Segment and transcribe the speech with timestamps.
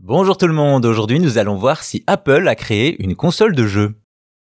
[0.00, 3.66] Bonjour tout le monde, aujourd'hui nous allons voir si Apple a créé une console de
[3.66, 3.96] jeu.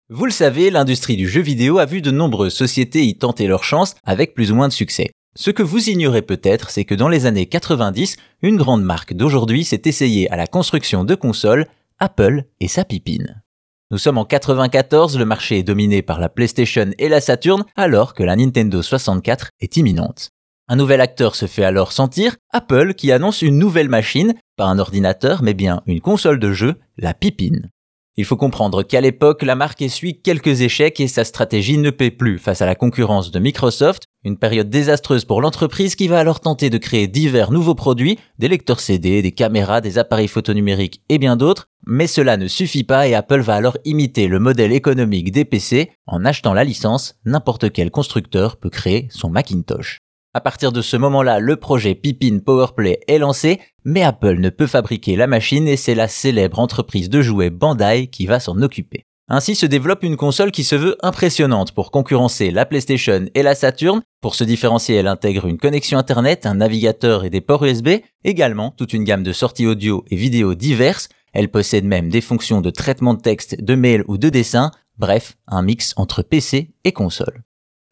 [0.08, 3.62] Vous le savez, l'industrie du jeu vidéo a vu de nombreuses sociétés y tenter leur
[3.62, 5.10] chance avec plus ou moins de succès.
[5.36, 9.64] Ce que vous ignorez peut-être, c'est que dans les années 90, une grande marque d'aujourd'hui
[9.64, 11.66] s'est essayée à la construction de consoles,
[11.98, 13.42] Apple et sa pipine.
[13.90, 18.14] Nous sommes en 94, le marché est dominé par la PlayStation et la Saturn, alors
[18.14, 20.30] que la Nintendo 64 est imminente.
[20.66, 24.78] Un nouvel acteur se fait alors sentir, Apple qui annonce une nouvelle machine, pas un
[24.78, 27.70] ordinateur mais bien une console de jeu, la Pipine.
[28.16, 32.12] Il faut comprendre qu'à l'époque, la marque essuie quelques échecs et sa stratégie ne paie
[32.12, 36.38] plus face à la concurrence de Microsoft, une période désastreuse pour l'entreprise qui va alors
[36.38, 41.18] tenter de créer divers nouveaux produits, des lecteurs CD, des caméras, des appareils photonumériques et
[41.18, 45.32] bien d'autres, mais cela ne suffit pas et Apple va alors imiter le modèle économique
[45.32, 49.98] des PC en achetant la licence, n'importe quel constructeur peut créer son Macintosh.
[50.36, 54.66] À partir de ce moment-là, le projet Pippin Powerplay est lancé, mais Apple ne peut
[54.66, 59.04] fabriquer la machine et c'est la célèbre entreprise de jouets Bandai qui va s'en occuper.
[59.28, 63.54] Ainsi se développe une console qui se veut impressionnante pour concurrencer la PlayStation et la
[63.54, 64.02] Saturn.
[64.20, 68.72] Pour se différencier, elle intègre une connexion Internet, un navigateur et des ports USB, également
[68.72, 71.08] toute une gamme de sorties audio et vidéo diverses.
[71.32, 75.36] Elle possède même des fonctions de traitement de texte, de mail ou de dessin, bref,
[75.46, 77.44] un mix entre PC et console.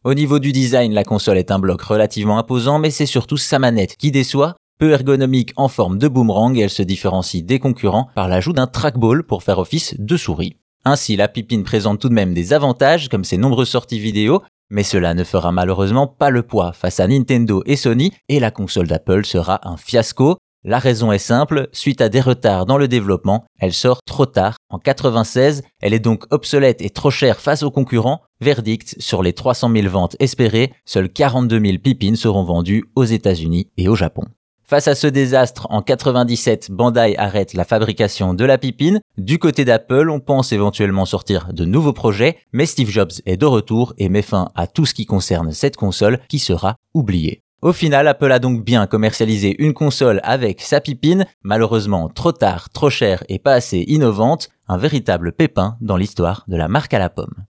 [0.05, 3.57] Au niveau du design, la console est un bloc relativement imposant, mais c'est surtout sa
[3.57, 4.57] manette qui déçoit.
[4.77, 9.23] Peu ergonomique en forme de boomerang, elle se différencie des concurrents par l'ajout d'un trackball
[9.23, 10.57] pour faire office de souris.
[10.83, 14.83] Ainsi, la Pipine présente tout de même des avantages comme ses nombreuses sorties vidéo, mais
[14.83, 18.87] cela ne fera malheureusement pas le poids face à Nintendo et Sony et la console
[18.87, 20.35] d'Apple sera un fiasco.
[20.65, 24.55] La raison est simple, suite à des retards dans le développement, elle sort trop tard.
[24.69, 28.21] En 96, elle est donc obsolète et trop chère face aux concurrents.
[28.39, 33.71] Verdict, sur les 300 000 ventes espérées, seules 42 000 pipines seront vendues aux États-Unis
[33.75, 34.23] et au Japon.
[34.63, 39.01] Face à ce désastre, en 97, Bandai arrête la fabrication de la pipine.
[39.17, 43.45] Du côté d'Apple, on pense éventuellement sortir de nouveaux projets, mais Steve Jobs est de
[43.45, 47.42] retour et met fin à tout ce qui concerne cette console qui sera oubliée.
[47.63, 52.69] Au final, Apple a donc bien commercialisé une console avec sa pipine, malheureusement trop tard,
[52.71, 56.99] trop chère et pas assez innovante, un véritable pépin dans l'histoire de la marque à
[56.99, 57.45] la pomme.